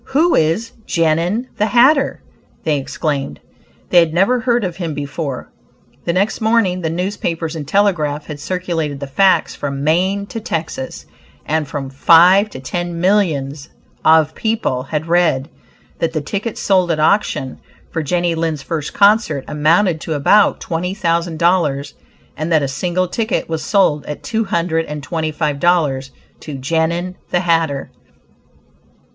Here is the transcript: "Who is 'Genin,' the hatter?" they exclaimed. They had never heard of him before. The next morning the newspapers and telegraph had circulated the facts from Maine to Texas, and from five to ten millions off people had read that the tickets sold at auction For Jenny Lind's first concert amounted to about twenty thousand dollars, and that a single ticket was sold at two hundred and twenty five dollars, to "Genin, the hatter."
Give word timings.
"Who 0.17 0.33
is 0.33 0.71
'Genin,' 0.87 1.45
the 1.57 1.67
hatter?" 1.67 2.23
they 2.63 2.79
exclaimed. 2.79 3.39
They 3.91 3.99
had 3.99 4.15
never 4.15 4.39
heard 4.39 4.63
of 4.63 4.77
him 4.77 4.95
before. 4.95 5.51
The 6.05 6.11
next 6.13 6.41
morning 6.41 6.81
the 6.81 6.89
newspapers 6.89 7.55
and 7.55 7.67
telegraph 7.67 8.25
had 8.25 8.39
circulated 8.39 8.99
the 8.99 9.05
facts 9.05 9.53
from 9.53 9.83
Maine 9.83 10.25
to 10.25 10.39
Texas, 10.39 11.05
and 11.45 11.67
from 11.67 11.91
five 11.91 12.49
to 12.49 12.59
ten 12.59 12.99
millions 12.99 13.69
off 14.03 14.33
people 14.33 14.81
had 14.81 15.05
read 15.05 15.51
that 15.99 16.13
the 16.13 16.21
tickets 16.21 16.59
sold 16.59 16.89
at 16.89 16.99
auction 16.99 17.59
For 17.91 18.01
Jenny 18.01 18.33
Lind's 18.33 18.63
first 18.63 18.95
concert 18.95 19.45
amounted 19.47 20.01
to 20.01 20.15
about 20.15 20.59
twenty 20.59 20.95
thousand 20.95 21.37
dollars, 21.37 21.93
and 22.35 22.51
that 22.51 22.63
a 22.63 22.67
single 22.67 23.07
ticket 23.07 23.47
was 23.47 23.63
sold 23.63 24.07
at 24.07 24.23
two 24.23 24.45
hundred 24.45 24.87
and 24.87 25.03
twenty 25.03 25.31
five 25.31 25.59
dollars, 25.59 26.09
to 26.39 26.55
"Genin, 26.55 27.17
the 27.29 27.41
hatter." 27.41 27.91